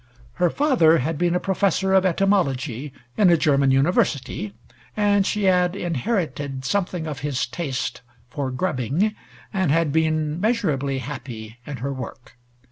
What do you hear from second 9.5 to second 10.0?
and had